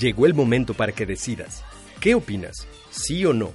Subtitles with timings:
[0.00, 1.62] Llegó el momento para que decidas.
[2.00, 2.66] ¿Qué opinas?
[2.90, 3.52] ¿Sí o no?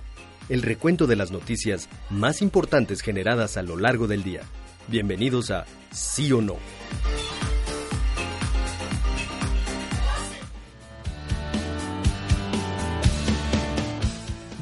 [0.48, 4.41] El recuento de las noticias más importantes generadas a lo largo del día.
[4.88, 6.58] Bienvenidos a Sí o No.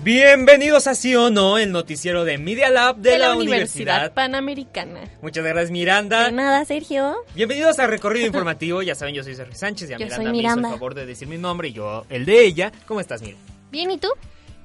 [0.03, 4.11] Bienvenidos a Sí o No, el noticiero de Media Lab de, la, Universidad.
[4.11, 4.99] Panamericana.
[5.21, 6.25] Muchas gracias, Miranda.
[6.25, 7.15] De nada, Sergio.
[7.33, 8.81] Bienvenidos al recorrido informativo.
[8.81, 10.93] Ya saben, yo soy Sergio Sánchez y a Yo Miranda soy me hizo el favor
[10.93, 12.73] de decir mi nombre y yo el de ella.
[12.85, 13.37] ¿Cómo estás, Mir?
[13.71, 14.09] Bien, ¿y tú?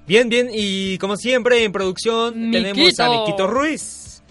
[0.09, 0.49] Bien, bien.
[0.53, 3.47] Y como siempre, en producción tenemos a Miquito.
[3.47, 4.25] Ruiz.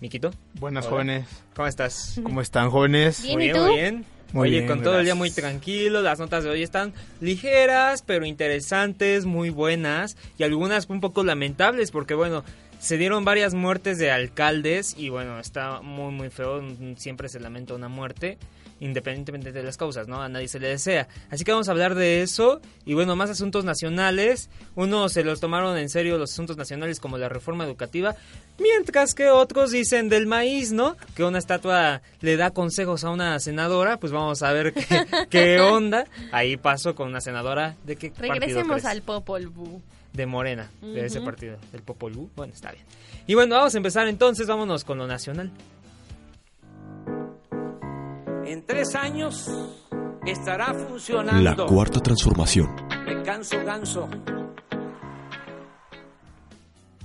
[0.00, 0.30] Miquito,
[0.60, 0.92] Buenas Hola.
[0.92, 2.20] jóvenes, ¿cómo estás?
[2.22, 3.20] ¿cómo están jóvenes?
[3.20, 3.64] Bien, muy ¿y bien, tú?
[3.64, 4.13] muy bien.
[4.34, 8.02] Muy Oye, bien, con todo el día muy tranquilo, las notas de hoy están ligeras,
[8.02, 12.42] pero interesantes, muy buenas y algunas un poco lamentables porque bueno,
[12.80, 16.60] se dieron varias muertes de alcaldes y bueno, está muy muy feo,
[16.96, 18.36] siempre se lamenta una muerte
[18.84, 20.20] independientemente de las causas, ¿no?
[20.20, 21.08] A nadie se le desea.
[21.30, 24.50] Así que vamos a hablar de eso y bueno, más asuntos nacionales.
[24.74, 28.14] Unos se los tomaron en serio los asuntos nacionales como la reforma educativa,
[28.58, 30.96] mientras que otros dicen del maíz, ¿no?
[31.16, 35.60] Que una estatua le da consejos a una senadora, pues vamos a ver qué, qué
[35.60, 36.04] onda.
[36.30, 39.80] Ahí pasó con una senadora de qué partido Regresemos al Popol Vuh.
[40.12, 42.28] de Morena, de ese partido, del Popol Vuh.
[42.36, 42.84] Bueno, está bien.
[43.26, 45.50] Y bueno, vamos a empezar entonces, vámonos con lo nacional.
[48.54, 49.50] En tres años
[50.24, 51.42] estará funcionando.
[51.42, 52.68] La cuarta transformación.
[53.04, 54.08] Me canso ganso.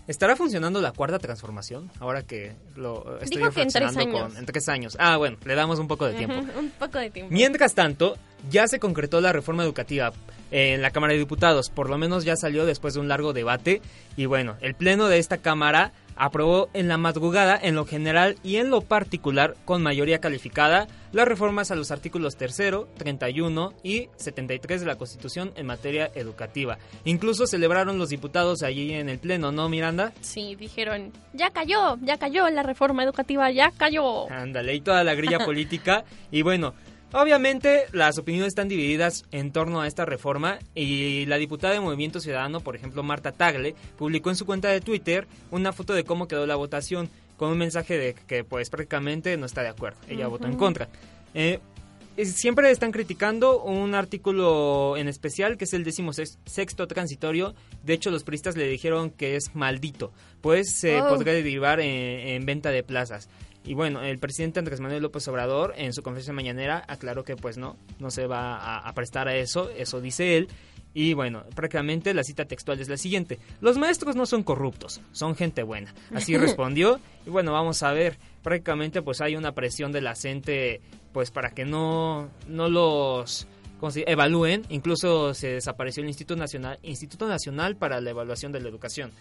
[0.06, 1.90] ¿Estará funcionando la cuarta transformación?
[2.00, 4.22] Ahora que lo estoy Dijo que en tres años.
[4.28, 4.96] con- en tres años.
[5.00, 6.36] Ah, bueno, le damos un poco de tiempo.
[6.60, 7.34] Un poco de tiempo.
[7.34, 8.16] Mientras tanto,
[8.52, 10.14] ya se concretó la reforma educativa
[10.52, 11.72] en la Cámara de Diputados.
[11.72, 13.81] Por lo menos ya salió después de un largo debate.
[14.18, 18.57] Y bueno, el Pleno de esta Cámara aprobó en la madrugada, en lo general y
[18.57, 22.62] en lo particular, con mayoría calificada, las reformas a los artículos 3,
[22.97, 26.78] 31 y 73 de la Constitución en materia educativa.
[27.06, 30.12] Incluso celebraron los diputados allí en el Pleno, ¿no, Miranda?
[30.22, 34.30] Sí, dijeron, ya cayó, ya cayó la reforma educativa, ya cayó.
[34.30, 36.03] Ándale, y toda la grilla política.
[36.31, 36.74] Y bueno,
[37.14, 42.20] obviamente las opiniones están divididas en torno a esta reforma y la diputada de Movimiento
[42.20, 46.28] Ciudadano, por ejemplo, Marta Tagle, publicó en su cuenta de Twitter una foto de cómo
[46.28, 49.98] quedó la votación con un mensaje de que pues prácticamente no está de acuerdo.
[50.09, 50.88] Ella votó en contra.
[51.34, 51.59] Eh,
[52.22, 57.56] Siempre están criticando un artículo en especial que es el décimo sex- sexto transitorio.
[57.86, 60.12] De hecho, los priistas le dijeron que es maldito,
[60.42, 61.08] pues se Oh.
[61.08, 61.88] podría derivar en,
[62.28, 63.30] en venta de plazas.
[63.66, 67.58] Y bueno, el presidente Andrés Manuel López Obrador en su conferencia mañanera aclaró que pues
[67.58, 70.47] no, no se va a, a prestar a eso, eso dice él.
[70.94, 73.38] Y bueno, prácticamente la cita textual es la siguiente.
[73.62, 75.94] Los maestros no son corruptos, son gente buena.
[76.14, 77.00] Así respondió.
[77.25, 78.18] Y bueno, vamos a ver.
[78.42, 80.81] Prácticamente pues hay una presión de la gente
[81.14, 83.48] pues para que no, no los
[84.06, 84.66] evalúen.
[84.69, 89.12] Incluso se desapareció el Instituto Nacional, Instituto Nacional para la Evaluación de la Educación.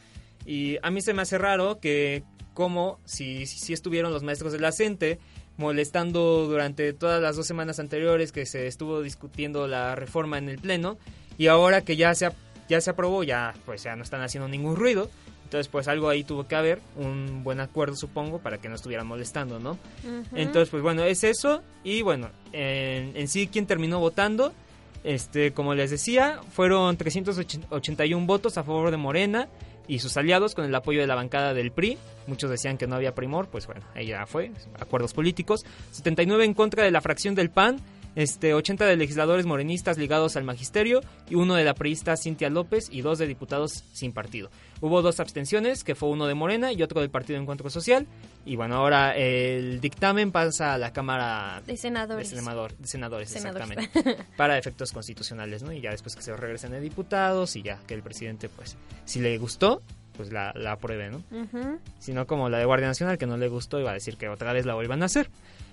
[0.48, 4.59] Y a mí se me hace raro que como si, si, estuvieron los maestros de
[4.59, 5.19] la CENTE
[5.59, 10.59] molestando durante todas las dos semanas anteriores que se estuvo discutiendo la reforma en el
[10.59, 10.97] Pleno
[11.36, 12.31] y ahora que ya se,
[12.66, 15.10] ya se aprobó ya pues ya no están haciendo ningún ruido.
[15.44, 19.06] Entonces pues algo ahí tuvo que haber, un buen acuerdo supongo para que no estuvieran
[19.06, 19.78] molestando, ¿no?
[20.34, 21.62] Entonces, pues bueno, es eso.
[21.84, 24.54] Y bueno, en, en sí, ¿quién terminó votando?
[25.04, 29.48] Este, como les decía, fueron 381 votos a favor de Morena
[29.88, 31.98] y sus aliados con el apoyo de la bancada del PRI.
[32.26, 35.64] Muchos decían que no había primor, pues bueno, ella fue, acuerdos políticos.
[35.92, 37.80] 79 en contra de la fracción del PAN.
[38.18, 42.88] Este, 80 de legisladores morenistas ligados al magisterio y uno de la priista Cintia López
[42.91, 44.50] y dos de diputados sin partido.
[44.80, 48.09] Hubo dos abstenciones, que fue uno de Morena y otro del Partido Encuentro Social.
[48.44, 52.30] Y bueno, ahora el dictamen pasa a la Cámara De senadores.
[52.32, 53.68] de, senador- de senadores, Senadores.
[53.88, 55.72] exactamente, para efectos constitucionales, ¿no?
[55.72, 59.21] Y ya después que se regresen de diputados y ya que el presidente, pues, si
[59.21, 59.80] le gustó,
[60.16, 61.22] pues la, la apruebe, ¿no?
[61.30, 61.78] Ujú.
[62.00, 64.28] Sino como la de Guardia Nacional, que no le gustó y va a decir que
[64.28, 65.30] otra vez la vuelvan a hacer.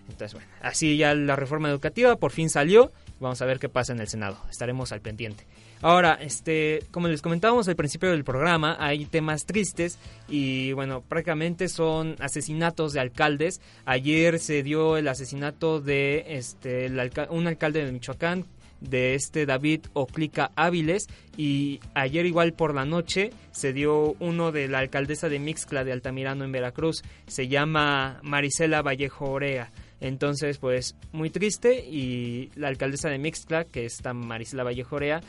[0.10, 2.92] Entonces, bueno, así ya la reforma educativa por fin salió.
[3.19, 4.38] Vamos a ver qué pasa en el Senado.
[4.50, 5.46] Estaremos al pendiente.
[5.81, 11.68] Ahora, este, como les comentábamos al principio del programa, hay temas tristes y bueno, prácticamente
[11.68, 13.62] son asesinatos de alcaldes.
[13.86, 16.92] Ayer se dio el asesinato de este
[17.30, 18.46] un alcalde de Michoacán
[18.90, 24.68] de este David Oclica Áviles y ayer igual por la noche se dio uno de
[24.68, 29.72] la alcaldesa de Mixcla de Altamirano en Veracruz, se llama Marisela Vallejo Orea.
[30.00, 31.86] Entonces, pues muy triste.
[31.86, 35.21] Y la alcaldesa de Mixcla, que es Marisela Vallejo Orea,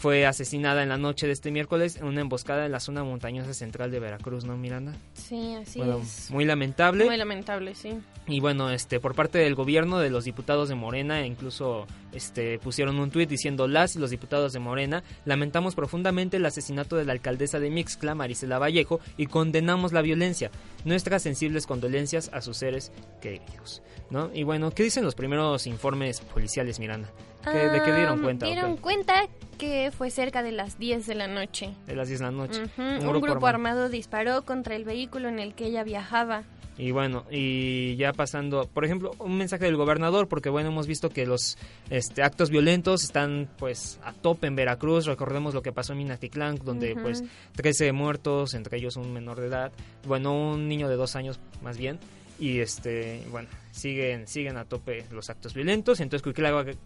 [0.00, 3.52] fue asesinada en la noche de este miércoles en una emboscada en la zona montañosa
[3.52, 4.94] central de Veracruz, ¿no, Miranda?
[5.12, 6.30] Sí, así Bueno, es.
[6.30, 7.04] muy lamentable.
[7.04, 7.98] Muy lamentable, sí.
[8.26, 12.98] Y bueno, este por parte del gobierno, de los diputados de Morena, incluso este pusieron
[12.98, 17.12] un tuit diciendo las y los diputados de Morena lamentamos profundamente el asesinato de la
[17.12, 20.50] alcaldesa de Mixcla, Marisela Vallejo, y condenamos la violencia.
[20.86, 24.30] Nuestras sensibles condolencias a sus seres queridos, ¿no?
[24.32, 27.10] Y bueno, ¿qué dicen los primeros informes policiales, Miranda?
[27.44, 28.46] ¿Qué- ¿De qué dieron Ah, cuenta?
[28.46, 29.14] Dieron Ok, cuenta
[29.58, 31.70] que fue cerca de las 10 de la noche.
[31.86, 32.62] De las 10 de la noche.
[32.62, 36.44] Ujú, Un, grupo, armado disparó contra el vehículo en el que ella viajaba.
[36.78, 41.10] Y bueno, y ya pasando, por ejemplo, un mensaje del gobernador, porque bueno, hemos visto
[41.10, 41.58] que los
[41.90, 46.56] este, actos violentos están pues a tope en Veracruz, recordemos lo que pasó en Minatitlán,
[46.64, 47.02] donde Ujú.
[47.02, 47.22] pues
[47.54, 49.72] 13 muertos, entre ellos un menor de edad,
[50.06, 51.98] bueno, un niño de dos años más bien,
[52.40, 56.22] y este, bueno, siguen, siguen a tope los actos violentos, entonces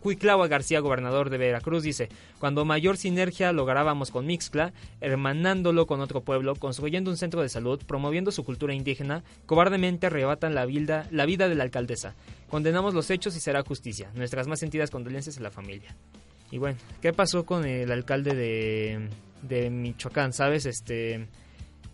[0.01, 2.09] Cuiclagua García, gobernador de Veracruz, dice,
[2.41, 7.81] cuando mayor sinergia lográbamos con Mixcla, hermanándolo con otro pueblo, construyendo un centro de salud,
[7.87, 12.17] promoviendo su cultura indígena, cobardemente arrebatan la vida, la vida de la alcaldesa.
[12.51, 14.11] Condenamos los hechos y será justicia.
[14.15, 15.95] Nuestras más sentidas condolencias a la familia.
[16.51, 19.09] Y bueno, ¿qué pasó con el alcalde de,
[19.43, 20.33] de Michoacán?
[20.33, 20.67] ¿Sabes?
[20.67, 21.29] Este...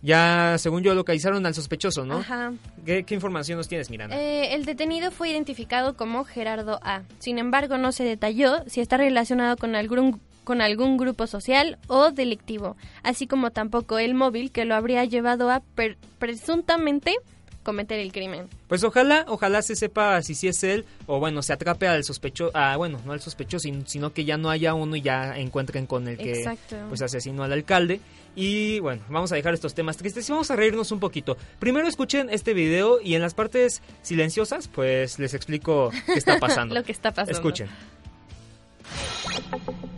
[0.01, 2.17] Ya, según yo, localizaron al sospechoso, ¿no?
[2.19, 2.53] Ajá.
[2.85, 4.15] ¿Qué, qué información nos tienes, Miranda?
[4.19, 7.03] Eh, el detenido fue identificado como Gerardo A.
[7.19, 12.09] Sin embargo, no se detalló si está relacionado con algún con algún grupo social o
[12.09, 17.15] delictivo, así como tampoco el móvil que lo habría llevado a per- presuntamente
[17.63, 18.47] cometer el crimen.
[18.67, 22.51] Pues ojalá, ojalá se sepa si sí es él o bueno, se atrape al sospechoso,
[22.55, 25.85] ah, bueno, no al sospechoso, sin- sino que ya no haya uno y ya encuentren
[25.87, 26.75] con el que Exacto.
[26.89, 27.99] pues asesinó al alcalde.
[28.35, 31.37] Y bueno, vamos a dejar estos temas tristes y vamos a reírnos un poquito.
[31.59, 36.73] Primero escuchen este video y en las partes silenciosas pues les explico qué está pasando.
[36.75, 37.31] Lo que está pasando.
[37.31, 37.67] Escuchen.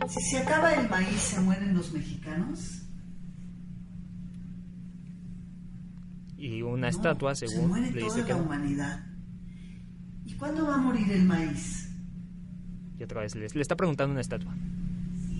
[0.08, 2.82] Si se acaba el maíz, ¿se mueren los mexicanos?
[6.46, 8.44] Y una No, estatua, se según muere le toda dice que la no.
[8.44, 9.06] humanidad.
[10.26, 11.88] ¿Y cuándo va a morir el maíz?
[12.98, 14.54] Y otra vez les- le está preguntando una estatua.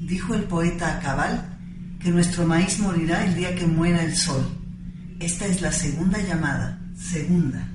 [0.08, 1.58] Dijo el poeta Acabal
[2.00, 4.44] que nuestro maíz morirá el día que muera el sol.
[5.20, 7.68] Esta es la segunda llamada, segunda.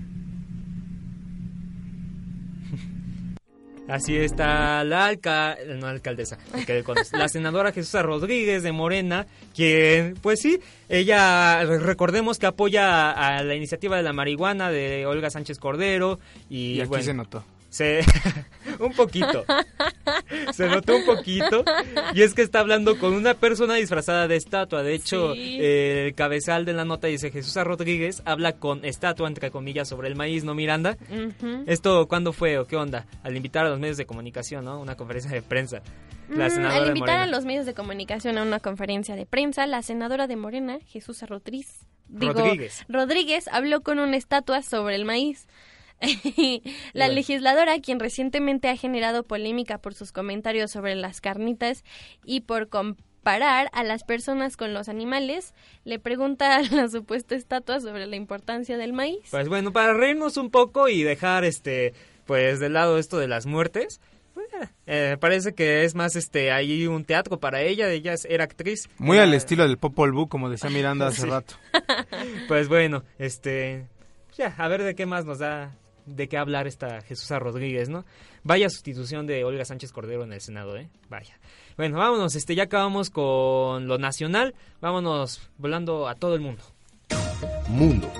[3.89, 6.37] Así está la alca no alcaldesa,
[6.83, 9.25] con la senadora Jesús Rodríguez de Morena,
[9.55, 15.29] quien, pues sí, ella, recordemos que apoya a la iniciativa de la marihuana de Olga
[15.29, 16.19] Sánchez Cordero
[16.49, 17.43] y, Y aquí bueno, se notó.
[17.69, 18.01] Se
[18.79, 19.45] un poquito.
[20.53, 21.63] Se notó un poquito.
[22.13, 24.83] Y es que está hablando con una persona disfrazada de estatua.
[24.83, 25.57] De hecho, Sí.
[25.61, 27.63] eh, el cabezal de la nota dice Jesús A.
[27.63, 30.97] Rodríguez habla con estatua, entre comillas, sobre el maíz, ¿no, Miranda?
[31.67, 33.05] ¿Esto cuándo fue o qué onda?
[33.23, 34.79] Al invitar a los medios de comunicación, ¿no?
[34.79, 35.81] Una conferencia de prensa.
[36.29, 37.37] La Mm, senadora Al de invitar a Morena.
[37.37, 41.87] los medios de comunicación a una conferencia de prensa, la senadora de Morena, Jesús Rodríguez,
[42.07, 42.85] digo, Rodríguez.
[42.87, 45.47] Rodríguez habló con una estatua sobre el maíz.
[46.93, 47.13] la Bueno.
[47.13, 51.83] legisladora, quien recientemente ha generado polémica por sus comentarios sobre las carnitas
[52.25, 55.53] y por comparar a las personas con los animales,
[55.83, 59.19] le pregunta a la supuesta estatua sobre la importancia del maíz.
[59.31, 61.93] Pues bueno, para reírnos un poco y dejar este
[62.25, 63.99] pues de lado esto de las muertes,
[64.35, 64.47] pues,
[64.85, 68.87] eh, parece que es más este ahí un teatro para ella, ella era actriz.
[68.99, 71.27] Muy Era- al estilo del Popol Vuh, como decía Miranda hace Sí.
[71.27, 71.55] rato.
[72.47, 73.87] Pues bueno, este
[74.37, 75.75] ya, a ver de qué más nos da
[76.15, 78.05] de qué hablar esta Jesús Rodríguez, ¿no?
[78.43, 80.89] Vaya sustitución de Olga Sánchez Cordero en el Senado, ¿eh?
[81.09, 81.39] Vaya.
[81.77, 86.63] Bueno, vámonos, este ya acabamos con lo nacional, vámonos volando a todo el mundo.
[87.69, 88.11] Mundo.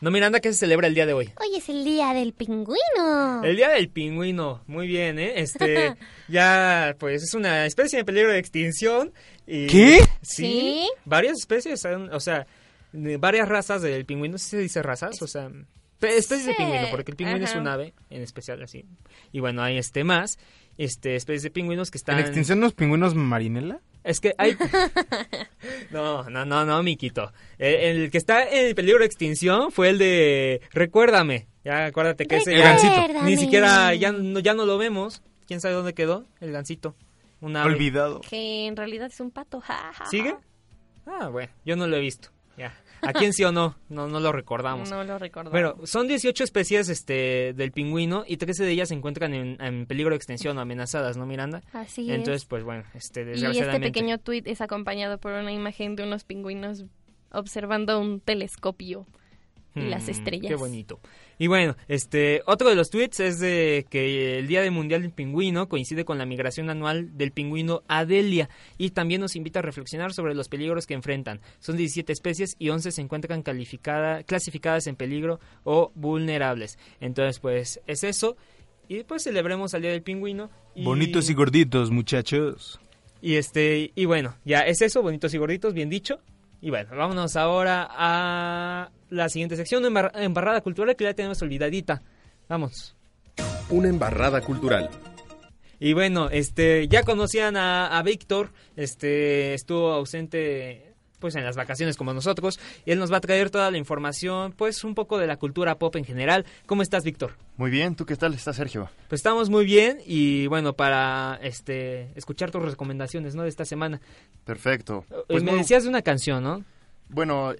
[0.00, 1.30] No, Miranda, ¿qué se celebra el día de hoy?
[1.40, 3.42] Hoy es el día del pingüino.
[3.42, 5.40] El día del pingüino, muy bien, ¿eh?
[5.40, 5.96] Este,
[6.28, 9.12] ya, pues es una especie en peligro de extinción.
[9.44, 9.98] Y, ¿Qué?
[10.22, 10.90] Sí, ¿Sí?
[11.04, 12.46] varias especies, son, o sea,
[12.92, 15.20] varias razas del pingüino, ¿sí se dice razas?
[15.20, 15.50] O sea,
[15.98, 18.84] pe- especies de Sí, pingüino, porque el pingüino es un ave, en especial así.
[19.32, 20.38] Y bueno, hay este más,
[20.76, 22.18] este, especies de pingüinos que están...
[22.18, 23.80] ¿En extinción los pingüinos marinela?
[24.04, 24.56] Es que hay...
[25.90, 27.32] No, no, no, no, Miquito.
[27.58, 31.46] El, el que está en peligro de extinción fue el de Recuérdame.
[31.64, 32.54] Ya acuérdate que ese...
[32.54, 32.94] El gansito.
[33.24, 35.22] Ni siquiera, ya no, ya no lo vemos.
[35.46, 36.26] ¿Quién sabe dónde quedó?
[36.40, 36.94] El gansito.
[37.40, 37.72] Una ave.
[37.74, 38.20] Olvidado.
[38.20, 39.62] Que en realidad es un pato.
[40.10, 40.34] ¿Sigue?
[41.06, 42.30] Ah, bueno, yo no lo he visto.
[42.56, 42.74] Ya.
[43.02, 43.76] ¿A quién sí o no?
[43.88, 44.90] No, no lo recordamos.
[44.90, 45.52] No lo recordamos.
[45.52, 49.86] Bueno, son 18 especies este, del pingüino y 13 de ellas se encuentran en, en
[49.86, 51.62] peligro de extinción o amenazadas, ¿no, Miranda?
[51.72, 52.46] Así Entonces, es.
[52.48, 53.88] pues bueno, este, Y este desgraciadamente.
[53.88, 56.84] pequeño tuit es acompañado por una imagen de unos pingüinos
[57.30, 59.06] observando un telescopio
[59.74, 60.48] y las Mm, estrellas.
[60.48, 61.00] Qué bonito.
[61.38, 65.12] Y bueno, este otro de los tweets es de que el Día del Mundial del
[65.12, 70.12] Pingüino coincide con la migración anual del pingüino Adelia y también nos invita a reflexionar
[70.12, 71.40] sobre los peligros que enfrentan.
[71.60, 76.76] Son 17 especies y 11 se encuentran calificada, clasificadas en peligro o vulnerables.
[77.00, 78.36] Entonces, pues es eso.
[78.88, 80.50] Y pues celebremos al Día del Pingüino.
[80.74, 80.82] Y...
[80.82, 82.80] Bonitos y gorditos, muchachos.
[83.20, 86.20] Y este, y bueno, ya es eso, bonitos y gorditos, bien dicho.
[86.60, 92.02] Y bueno, vámonos ahora a la siguiente sección, embar- embarrada cultural que ya tenemos olvidadita.
[92.48, 92.96] Vamos.
[93.70, 94.90] Una embarrada cultural.
[95.78, 100.87] Y bueno, este, ya conocían a, a Víctor, este, estuvo ausente
[101.18, 104.52] pues en las vacaciones como nosotros, y él nos va a traer toda la información,
[104.52, 106.44] pues un poco de la cultura pop en general.
[106.66, 107.32] ¿Cómo estás, Víctor?
[107.56, 108.34] Muy bien, ¿tú qué tal?
[108.34, 108.88] ¿Estás Sergio?
[109.08, 113.42] Pues estamos muy bien y bueno, para este escuchar tus recomendaciones, ¿no?
[113.42, 114.00] de esta semana.
[114.44, 115.04] Perfecto.
[115.10, 116.64] Eh, Pues me muy- decías de una canción, ¿no?
[117.08, 117.54] Bueno,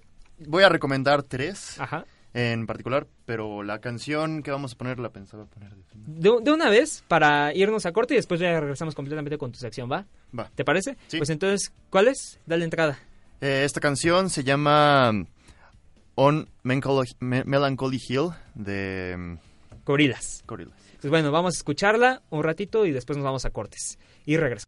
[0.46, 2.04] voy a recomendar tres Ajá.
[2.34, 6.04] en particular, pero la canción que vamos a poner la pensaba poner de final.
[6.20, 9.58] De, de una vez para irnos a corte y después ya regresamos completamente con tu
[9.58, 10.04] sección, ¿va?
[10.38, 10.50] Va.
[10.54, 10.96] ¿Te parece?
[11.08, 11.16] Sí.
[11.18, 12.38] Pues entonces, ¿cuál es?
[12.46, 12.98] Dale entrada.
[13.40, 15.26] Eh, esta canción se llama um,
[16.16, 19.38] On Melancholy, Me- Melancholy Hill de
[19.84, 20.42] Gorilas.
[20.46, 20.72] Gorillaz.
[21.00, 23.98] Pues bueno, vamos a escucharla un ratito y después nos vamos a cortes.
[24.26, 24.66] Y regresamos.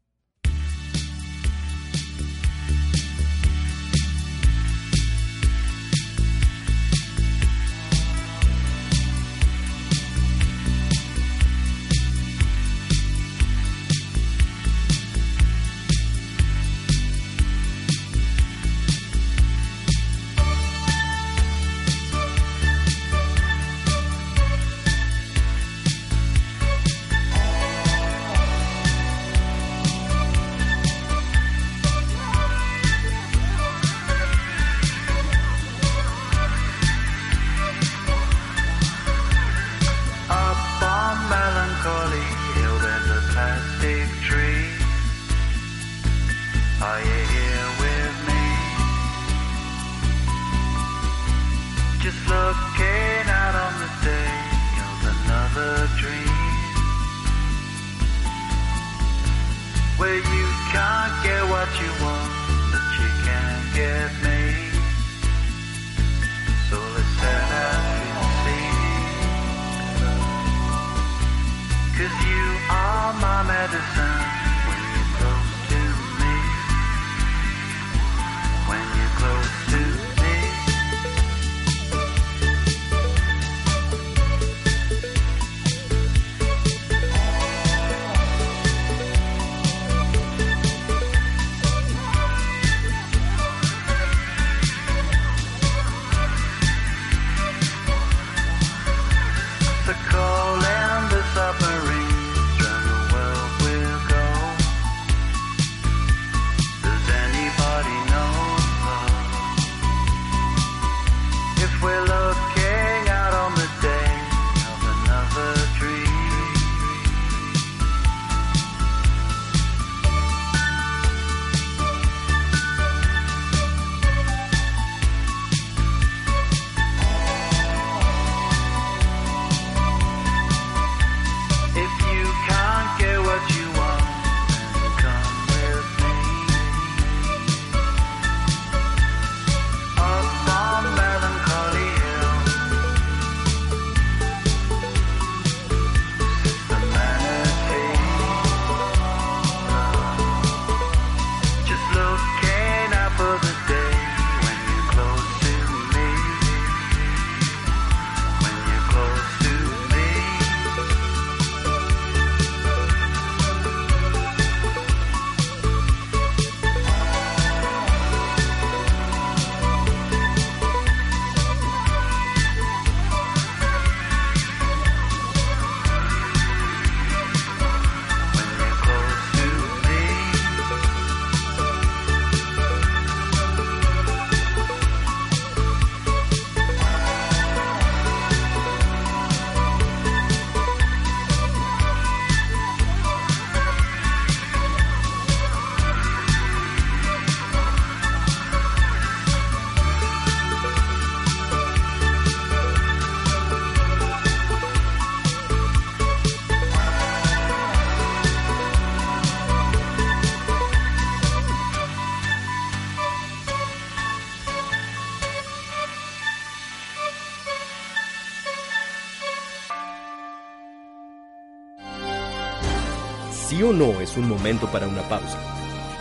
[223.80, 225.38] No es un momento para una pausa.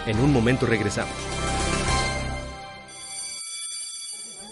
[0.05, 1.13] En un momento regresamos.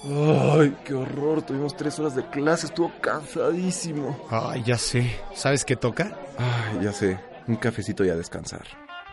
[0.05, 1.41] Ay, qué horror.
[1.41, 2.67] Tuvimos tres horas de clase.
[2.67, 4.17] Estuvo cansadísimo.
[4.29, 5.19] Ay, ya sé.
[5.34, 6.17] ¿Sabes qué toca?
[6.38, 7.19] Ay, ya sé.
[7.48, 8.65] Un cafecito y a descansar.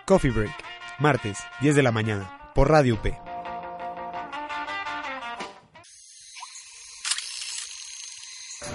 [0.06, 0.54] Coffee Break.
[1.00, 2.52] Martes, 10 de la mañana.
[2.54, 3.33] Por Radio UP.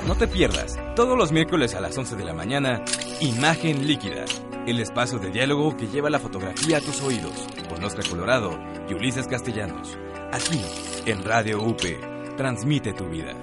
[0.09, 2.83] No te pierdas, todos los miércoles a las 11 de la mañana,
[3.21, 4.25] Imagen Líquida,
[4.65, 8.57] el espacio de diálogo que lleva la fotografía a tus oídos, con Oscar Colorado
[8.89, 9.99] y Ulises Castellanos.
[10.31, 10.59] Aquí,
[11.05, 11.79] en Radio UP,
[12.37, 13.39] transmite tu vida.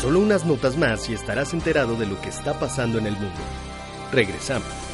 [0.00, 3.40] Solo unas notas más y estarás enterado de lo que está pasando en el mundo.
[4.10, 4.89] Regresamos.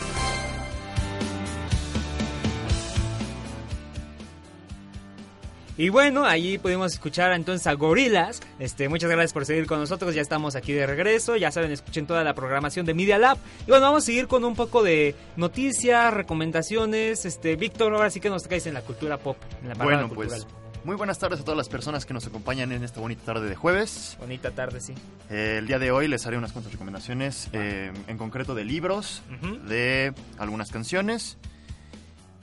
[5.78, 8.40] Y bueno, allí pudimos escuchar entonces a Gorilas.
[8.58, 10.14] Este, muchas gracias por seguir con nosotros.
[10.14, 11.36] Ya estamos aquí de regreso.
[11.36, 13.36] Ya saben, escuchen toda la programación de Media Lab.
[13.66, 17.26] Y bueno, vamos a seguir con un poco de noticias, recomendaciones.
[17.26, 20.28] Este, Víctor, ahora sí que nos traes en la cultura pop, en la Bueno, cultural.
[20.44, 20.46] pues
[20.84, 23.54] muy buenas tardes a todas las personas que nos acompañan en esta bonita tarde de
[23.56, 24.16] jueves.
[24.18, 24.94] Bonita tarde, sí.
[25.28, 29.22] Eh, el día de hoy les haré unas cuantas recomendaciones, eh, en concreto de libros,
[29.68, 31.36] de algunas canciones.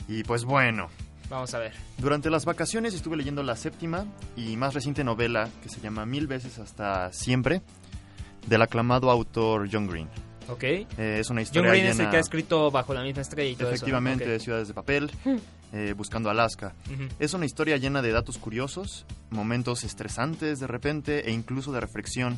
[0.07, 0.89] Y pues bueno,
[1.33, 1.73] Vamos a ver.
[1.97, 6.27] durante las vacaciones estuve leyendo la séptima y más reciente novela que se llama Mil
[6.27, 7.61] veces hasta siempre,
[8.47, 10.07] del aclamado autor John Green.
[10.49, 10.63] Ok.
[10.63, 13.21] Eh, es una John historia Green es el llena- que ha escrito Bajo la misma
[13.21, 14.29] estrella y todo Efectivamente, eso.
[14.31, 14.35] ¿no?
[14.35, 14.41] Ok.
[14.43, 15.11] Ciudades de Papel,
[15.73, 16.73] eh, Buscando Alaska.
[16.93, 17.07] Ujú.
[17.19, 22.37] Es una historia llena de datos curiosos, momentos estresantes de repente e incluso de reflexión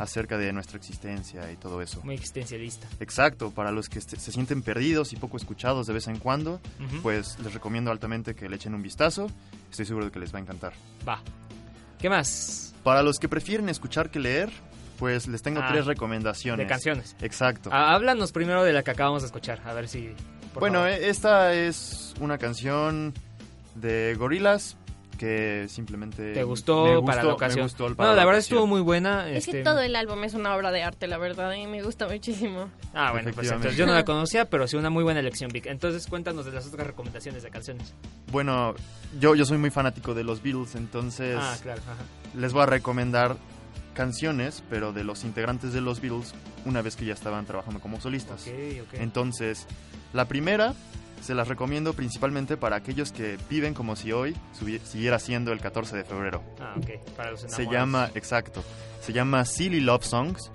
[0.00, 2.00] acerca de nuestra existencia y todo eso.
[2.04, 2.86] Muy existencialista.
[3.00, 6.60] Exacto, para los que se sienten perdidos y poco escuchados de vez en cuando,
[7.02, 9.30] pues les recomiendo altamente que le echen un vistazo.
[9.70, 10.72] Estoy seguro de que les va a encantar.
[11.06, 11.20] Va.
[11.98, 12.74] ¿Qué más?
[12.84, 14.50] Para los que prefieren escuchar que leer,
[14.98, 16.64] pues les tengo Ah, tres recomendaciones.
[16.64, 17.16] de canciones.
[17.20, 17.68] Exacto.
[17.72, 19.60] Ah, háblanos primero de la que acabamos de escuchar.
[19.66, 20.10] A ver si.
[20.56, 20.90] Por bueno, favor.
[20.90, 23.12] eh, esta es una canción
[23.74, 24.76] de Gorilas
[25.18, 27.56] que simplemente ¿Te gustó, me para gustó- la ocasión?
[27.60, 28.56] me gustó para bueno, la verdad ocasión.
[28.58, 29.30] estuvo muy buena.
[29.30, 31.82] Es que este- todo el álbum es una obra de arte, la verdad, y me
[31.82, 32.68] gusta muchísimo.
[32.92, 35.66] Ah, bueno, pues entonces yo no la conocía, pero sí una muy buena elección, Vic.
[35.66, 37.94] Entonces cuéntanos de las otras recomendaciones de canciones.
[38.30, 38.74] Bueno,
[39.18, 41.96] yo, yo soy muy fanático de los Beatles, entonces Ah, claro, ajá.
[42.38, 43.36] les voy a recomendar
[43.94, 46.34] canciones, pero de los integrantes de los Beatles
[46.66, 48.46] una vez que ya estaban trabajando como solistas.
[48.92, 49.66] Entonces,
[50.12, 50.74] la primera
[51.22, 54.36] se las recomiendo principalmente para aquellos que viven como si hoy
[54.84, 56.42] siguiera siendo el 14 de febrero.
[56.60, 57.14] Ah, ok.
[57.16, 58.62] Para los Se llama, exacto,
[59.00, 60.50] se llama Silly Love Songs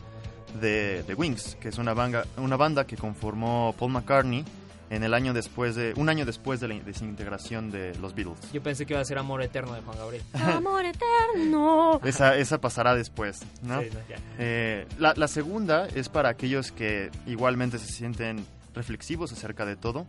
[0.60, 4.46] de The Wings, que es una banda, una banda que conformó Paul McCartney
[4.92, 8.38] en el año después de un año después de la desintegración de los Beatles.
[8.54, 10.24] Yo pensé que iba a ser Amor Eterno de Juan Gabriel.
[10.34, 12.00] Amor eterno.
[12.04, 13.82] Esa, esa pasará después, ¿no?
[13.82, 14.18] Sí, no, ya.
[14.38, 20.06] Eh, la, la segunda es para aquellos que igualmente se sienten reflexivos acerca de todo.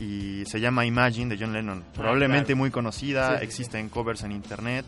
[0.00, 1.84] Y se llama Imagine de John Lennon.
[1.94, 2.56] Probablemente claro.
[2.58, 3.44] muy conocida, Sí, sí, sí.
[3.44, 4.84] existen covers en internet.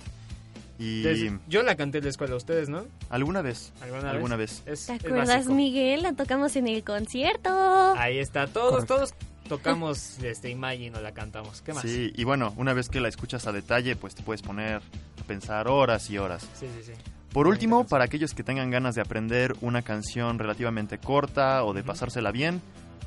[0.79, 2.85] Y yo la canté en la escuela, ustedes, ¿no?
[3.09, 4.63] alguna vez, ¿Alguna vez.
[4.67, 5.47] Es- ¿Te acuerdas.
[5.47, 6.03] Miguel?
[6.03, 7.49] La tocamos en el concierto.
[7.97, 8.95] Ahí está, todos, Correcto.
[8.97, 9.15] todos
[9.49, 11.63] tocamos este Imagine o la cantamos.
[11.63, 11.83] ¿Qué más?
[11.83, 14.77] Sí, y bueno, una vez que la escuchas a detalle, pues te puedes poner
[15.21, 16.43] a pensar horas y horas.
[16.59, 16.93] Sí, sí, sí.
[17.33, 21.83] Por último, para aquellos que tengan ganas de aprender una canción relativamente corta o de
[21.83, 22.61] pasársela bien,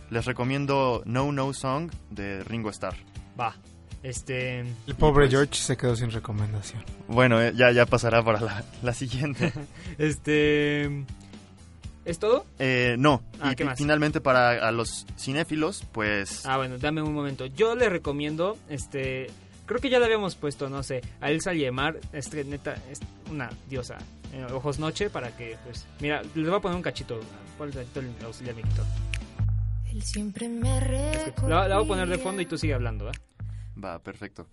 [0.09, 2.95] les recomiendo No No Song de Ringo Starr.
[3.39, 3.55] Va.
[4.07, 4.59] Este.
[4.61, 6.81] El pobre pues- George se quedó sin recomendación.
[7.07, 9.51] Bueno, eh, ya, ya pasará para la, la siguiente.
[9.97, 11.03] Este.
[12.05, 12.45] ¿Es todo?
[12.57, 13.77] Eh, no, Ah, y ¿qué más?
[13.77, 17.47] finalmente para a los cinéfilos, pues Ah, bueno, dame un momento.
[17.47, 19.27] Yo le recomiendo, este,
[19.65, 23.49] creo que ya le habíamos puesto, no sé, a Elsa Yemar, este, neta, es una
[23.69, 23.97] diosa.
[24.31, 27.19] eh, ojos noche para que, pues, mira, les voy a poner un cachito.
[27.57, 27.85] ¿Cuál es el
[28.25, 28.85] auxiliar, Víctor?
[29.91, 30.79] Él siempre me
[31.45, 33.13] La, la voy a poner de fondo y tú sigue hablando, ¿eh?
[33.83, 34.47] Va, perfecto.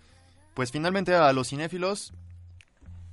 [0.54, 2.12] Pues finalmente a los cinéfilos,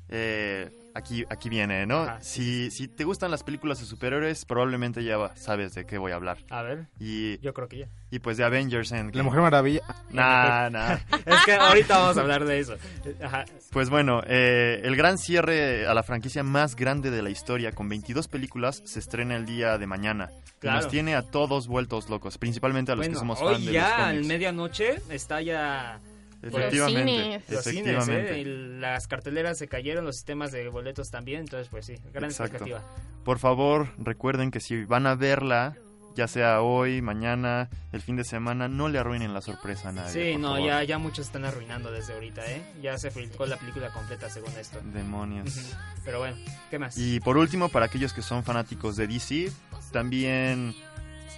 [0.10, 2.02] eh, aquí, aquí viene, ¿no?
[2.04, 6.12] Ajá, si, si te gustan las películas de superhéroes, probablemente ya sabes de qué voy
[6.12, 6.38] a hablar.
[6.50, 7.88] A ver, Y, yo creo que ya.
[8.10, 9.12] y pues de Avengers en...
[9.14, 9.82] La Mujer Maravilla.
[10.12, 10.98] Nah, nah.
[11.26, 12.76] Es que ahorita vamos a hablar de eso.
[13.24, 13.46] Ajá.
[13.72, 17.88] Pues bueno, eh, el gran cierre a la franquicia más grande de la historia, con
[17.90, 20.30] 22 películas, se estrena el día de mañana.
[20.58, 20.78] Y Claro.
[20.82, 23.72] nos tiene a todos vueltos locos, principalmente a los Bueno, que somos hoy fan de
[23.72, 24.22] los ya, cómics.
[24.22, 26.00] en medianoche, está ya...
[26.42, 27.50] Efectivamente, cines.
[27.50, 28.08] Los cines.
[28.10, 28.40] ¿eh?
[28.40, 32.56] Y las carteleras se cayeron, los sistemas de boletos también, entonces pues sí, gran Exacto.
[32.66, 32.82] expectativa.
[33.24, 35.76] Por favor, recuerden que si van a verla,
[36.16, 40.34] ya sea hoy, mañana, el fin de semana, no le arruinen la sorpresa a nadie.
[40.34, 40.68] Sí, no, favor.
[40.68, 42.62] ya, ya muchos están arruinando desde ahorita, ¿eh?
[42.82, 44.80] Ya se filtró la película completa según esto.
[44.94, 45.74] Demonios.
[46.04, 46.36] Pero bueno,
[46.70, 46.98] ¿qué más?
[46.98, 49.52] Y por último, para aquellos que son fanáticos de DC,
[49.92, 50.74] también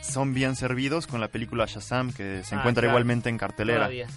[0.02, 2.94] son bien servidos con la película Shazam, que se Ah, encuentra claro.
[2.94, 3.80] igualmente en cartelera.
[3.82, 4.08] Todavía.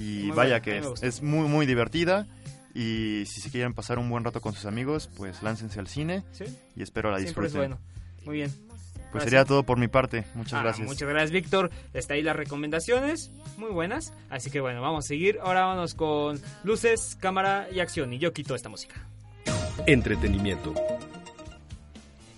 [0.00, 2.26] Y Muy vaya que es, es muy, muy divertida.
[2.74, 6.22] Y si se quieren pasar un buen rato con sus amigos, pues láncense al cine
[6.32, 6.44] Sí,
[6.76, 7.78] y espero la siempre es disfruten.
[7.78, 7.90] bueno.
[8.24, 8.50] Muy bien.
[9.10, 10.24] Pues sería todo por mi parte.
[10.34, 10.86] Muchas Ah, gracias.
[10.86, 11.70] Muchas gracias, Víctor.
[11.94, 14.12] Está ahí las recomendaciones, muy buenas.
[14.30, 15.38] Así que bueno, vamos a seguir.
[15.42, 18.12] Ahora vamos con luces, cámara y acción.
[18.12, 19.04] Y yo quito esta música.
[19.86, 20.74] Entretenimiento.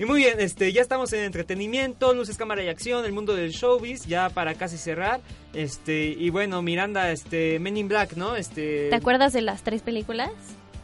[0.02, 3.52] Y muy bien, este, ya estamos en entretenimiento, luces, cámara y acción, el mundo del
[3.52, 5.20] showbiz, ya para casi cerrar.
[5.54, 8.34] Este, y bueno, Miranda, este, Men in Black, ¿no?
[8.34, 10.32] Este, ¿Te acuerdas de las tres películas?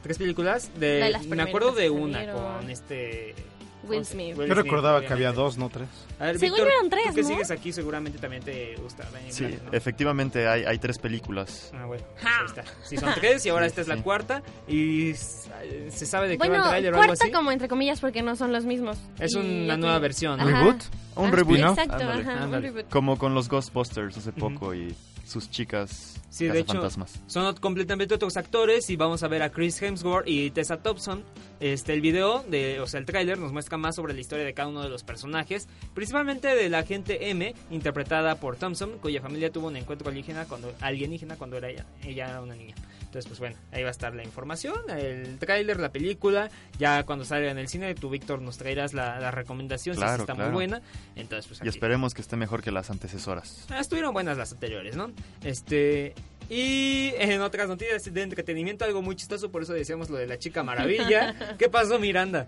[0.04, 2.59] tres películas de, De las me acuerdo de una salieron.
[2.59, 3.35] con este
[3.84, 4.36] Will Smith.
[4.36, 5.88] Will Yo recordaba que había dos, no tres.
[6.18, 7.28] A ver, Según Víctor, eran tres, tú que ¿no?
[7.28, 9.72] sigues aquí seguramente también te gusta in Sí, Black, ¿no?
[9.72, 11.70] efectivamente hay, hay tres películas.
[11.74, 12.64] Ah, bueno, pues ahí está.
[12.82, 14.42] Sí, son tres y ahora esta es la cuarta.
[14.66, 15.48] Y s-
[15.90, 17.32] se sabe de qué Bueno, va el trailer o algo cuarta así.
[17.32, 18.98] como entre comillas porque no son los mismos.
[19.20, 20.46] Es Y una nueva versión, ¿no?
[20.46, 20.58] Ajá.
[20.58, 20.82] ¿Reboot?
[21.16, 21.70] Un Ah, reboot, ¿no?
[21.70, 22.22] Exacto, Ándale.
[22.22, 22.68] ajá, un Ándale.
[22.68, 22.88] reboot.
[22.90, 27.20] Como con los Ghostbusters hace poco y sus chicas Sí, de hecho, cazafantasmas.
[27.26, 31.22] son completamente otros actores y vamos a ver a Chris Hemsworth y Tessa Thompson.
[31.61, 34.55] Este, el video, de, o sea, el tráiler nos muestra más sobre la historia de
[34.55, 39.51] cada uno de los personajes, principalmente de la agente M, interpretada por Thompson, cuya familia
[39.51, 42.75] tuvo un encuentro alienígena cuando, alienígena cuando era ella, ella era una niña.
[43.01, 47.25] Entonces, pues bueno, ahí va a estar la información, el tráiler, la película, ya cuando
[47.25, 50.35] salga en el cine, tú, Víctor, nos traerás la, la recomendación, si sí Claro, está
[50.35, 50.55] muy claro.
[50.55, 50.83] buena.
[51.16, 53.66] Entonces, pues Y esperemos que esté mejor que las antecesoras.
[53.71, 55.11] Ah, estuvieron buenas las anteriores, ¿no?
[55.42, 56.14] Este.
[56.48, 60.38] Y en otras noticias de entretenimiento, algo muy chistoso, por eso decíamos lo de la
[60.38, 61.56] chica maravilla.
[61.58, 62.46] ¿Qué pasó, Miranda?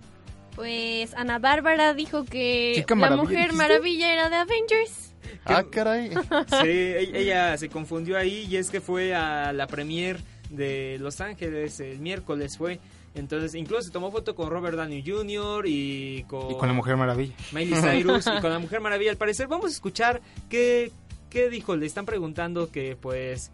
[0.54, 3.52] Pues Ana Bárbara dijo que la Mujer.
[3.52, 5.14] Maravilla era de Avengers.
[5.44, 6.10] Ah, caray.
[6.62, 11.20] Sí, e- ella se confundió ahí y es que fue a la premier de Los
[11.20, 12.80] Ángeles el miércoles fue.
[13.14, 15.64] Entonces, incluso se tomó foto con Robert Downey Jr.
[15.66, 17.34] y con, Y con la Mujer Maravilla.
[17.52, 19.10] Miley Cyrus y con la Mujer Maravilla.
[19.10, 20.92] Al parecer, vamos a escuchar qué,
[21.28, 21.74] qué dijo.
[21.76, 23.50] Le están preguntando que, pues,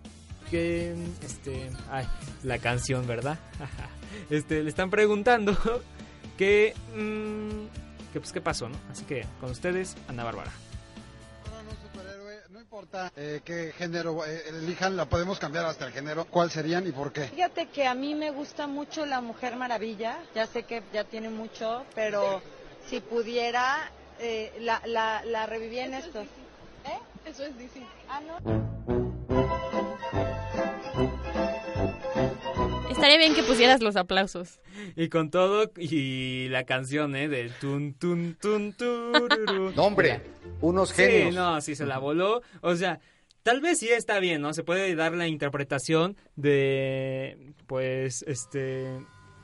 [0.51, 2.07] que, este, ay,
[2.43, 3.39] la canción, ¿verdad?
[4.31, 5.57] este, le están preguntando
[6.39, 8.77] que, mm, que, pues, qué pasó, ¿no?
[8.91, 10.53] Así que, con ustedes, Ana Bárbara.
[12.51, 16.25] No importa eh, qué género eh, elijan, la podemos cambiar hasta el género.
[16.25, 17.25] ¿Cuál serían y por qué?
[17.29, 21.29] Fíjate que a mí me gusta mucho la Mujer Maravilla, ya sé que ya tiene
[21.29, 22.41] mucho, pero
[22.89, 26.23] si pudiera, eh, la, la, la revivía en esto.
[26.23, 26.99] ¿Eh?
[27.27, 27.87] Eso es difícil.
[28.09, 28.96] Ah, no.
[32.97, 34.59] Estaría bien que pusieras los aplausos.
[34.97, 37.29] Y con todo, y la canción, ¿eh?
[37.29, 39.73] Del tun, tun, tun, tururú.
[39.77, 40.21] No, hombre,
[40.61, 41.31] unos genios.
[41.31, 42.41] Sí, no, sí se la voló.
[42.63, 42.99] O sea,
[43.43, 44.55] tal vez sí está bien, ¿no?
[44.55, 48.87] Se puede dar la interpretación de, pues, este...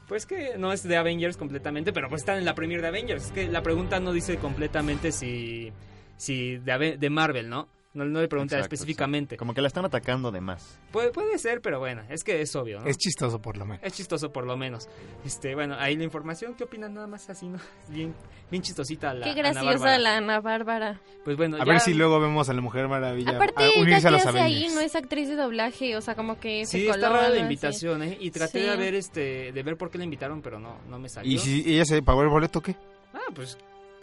[0.09, 3.27] Pues que no es de Avengers completamente, pero pues están en la premier de Avengers.
[3.27, 5.73] Es que la pregunta no dice completamente si,
[6.17, 7.69] si de, Ave- de Marvel, ¿no?
[7.95, 9.35] No, no le pregunta Exacto, específicamente.
[9.35, 9.39] sí.
[9.39, 10.79] Como que la están atacando de más.
[10.93, 12.87] Puede, puede ser, pero bueno, es que es obvio, ¿no?
[12.87, 13.85] Es chistoso por lo menos.
[13.85, 14.89] Es chistoso por lo menos.
[15.27, 17.59] Este, bueno, ahí la información, ¿qué opinan nada más así, no?
[17.91, 18.15] Bien,
[18.51, 19.99] bien chistosita la Qué Ana graciosa Bárbara.
[19.99, 21.01] la Ana Bárbara.
[21.23, 23.83] Pues bueno, A ya- ver si luego vemos a la Mujer Maravilla Aparte, a ella
[23.83, 26.87] unirse a los hace ahí no es actriz de doblaje, o sea, como que Sí,
[26.89, 28.17] está rara la invitación, ¿eh?
[28.21, 28.67] Y traté Sí.
[28.71, 31.31] de ver este, de ver por qué la invitaron, pero no, no me salió.
[31.31, 32.75] ¿Y si ella se pagó el boleto qué?
[33.13, 33.59] Ah, pues,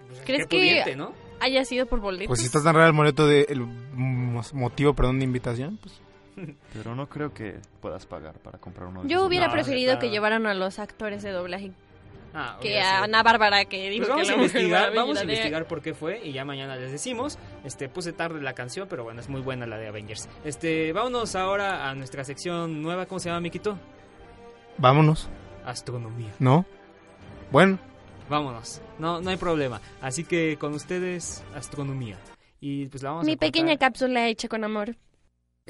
[0.07, 1.11] pues, ¿Crees qué que pudiente, ¿no?
[1.41, 2.27] Haya sido por boletos?
[2.27, 5.99] Pues si está tan raro el boleto de el mo- motivo, perdón, de invitación, pues
[6.73, 10.09] Pero no creo que puedas pagar para comprar uno de Yo hubiera No, preferido que
[10.09, 11.71] llevaran a los actores de doblaje
[12.31, 13.03] Ah, que a.
[13.03, 16.21] Ana Bárbara que dijo Pues vamos que a investigar, vamos a investigar por qué fue
[16.23, 17.39] y ya mañana les decimos.
[17.65, 20.29] Este, puse tarde la canción, pero bueno, es muy buena la de Avengers.
[20.45, 23.79] Este, vámonos ahora a nuestra sección nueva, ¿cómo se llama, Miquito?
[24.77, 25.27] vámonos,
[25.65, 26.29] Astronomía.
[26.39, 26.65] ¿no?
[27.51, 27.79] Bueno,
[28.29, 28.81] Vámonos.
[28.99, 29.81] No, no hay problema.
[30.01, 32.17] Así que con ustedes, astronomía.
[32.61, 34.95] Y pues la vamos Mi a pequeña cápsula hecha con amor.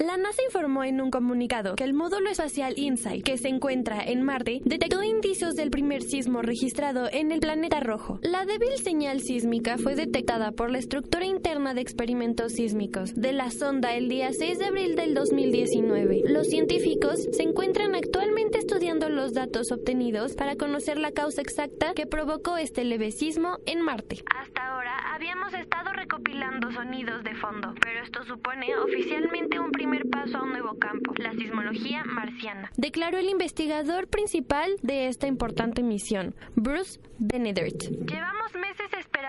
[0.00, 4.22] La NASA informó en un comunicado que el módulo espacial InSight, que se encuentra en
[4.22, 8.18] Marte, detectó indicios del primer sismo registrado en el planeta rojo.
[8.22, 13.50] La débil señal sísmica fue detectada por la estructura interna de experimentos sísmicos de la
[13.50, 16.22] sonda el día 6 de abril del 2019.
[16.24, 22.06] Los científicos se encuentran actualmente estudiando los datos obtenidos para conocer la causa exacta que
[22.06, 24.22] provocó este leve sismo en Marte.
[24.34, 30.38] Hasta ahora habíamos estado recopilando sonidos de fondo, pero esto supone oficialmente un primer paso
[30.38, 36.34] a un nuevo campo, la sismología marciana, declaró el investigador principal de esta importante misión,
[36.56, 37.90] Bruce Benedict.
[38.08, 38.69] Llevamos meses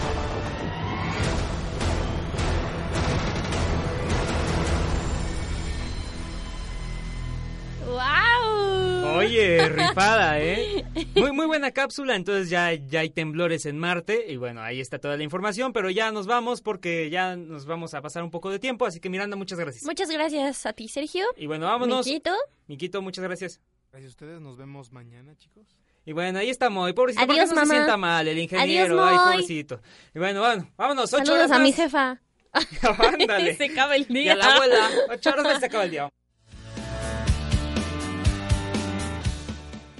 [7.88, 9.16] ¡Wow!
[9.18, 10.86] Oye, rifada, ¿eh?
[11.16, 15.00] Muy, muy buena cápsula, entonces ya, ya hay temblores en Marte y bueno, ahí está
[15.00, 18.50] toda la información, pero ya nos vamos porque ya nos vamos a pasar un poco
[18.52, 19.84] de tiempo, así que Miranda, muchas gracias.
[19.86, 21.26] Muchas gracias a ti, Sergio.
[21.38, 22.06] Y bueno, vámonos.
[22.06, 22.32] Miquito.
[22.68, 23.62] Miquito, muchas gracias.
[23.92, 25.66] Gracias a ustedes, nos vemos mañana, chicos.
[26.06, 26.94] Y bueno, ahí está Moy.
[26.94, 27.74] Pobrecito, ¿por qué Adiós, no se mamá.
[27.74, 29.02] sienta mal el ingeniero?
[29.04, 29.82] Adiós, Ay, pobrecito.
[30.14, 31.14] Y bueno, bueno, vámonos.
[31.14, 32.22] Ocho Saludos horas a mi jefa.
[33.14, 33.56] Ándale.
[33.58, 34.34] Se acaba el Y día.
[34.34, 34.90] a la abuela.
[35.12, 36.10] Ocho horas más se acaba el día.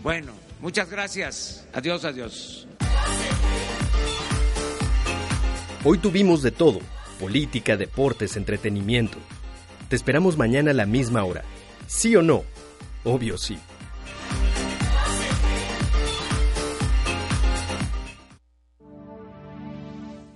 [0.08, 1.68] Bueno, muchas gracias.
[1.74, 2.66] Adiós, adiós.
[5.84, 6.80] Hoy tuvimos de todo,
[7.20, 9.18] política, deportes, entretenimiento.
[9.90, 11.44] Te esperamos mañana a la misma hora.
[11.88, 12.46] ¿Sí o no?
[13.04, 13.60] Obvio sí.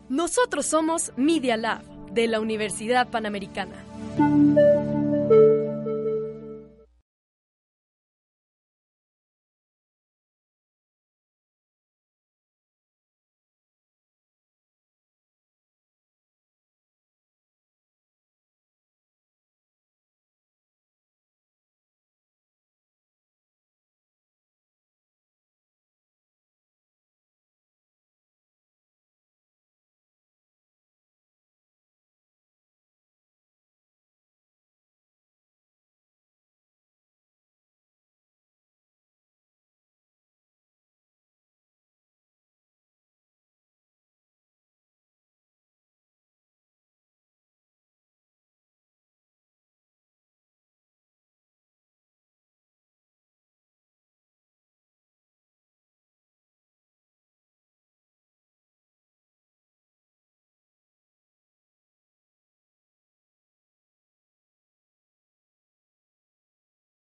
[0.09, 3.85] Nosotros somos Media Lab de la Universidad Panamericana.